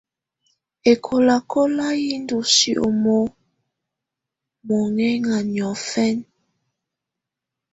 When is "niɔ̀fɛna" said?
5.51-6.23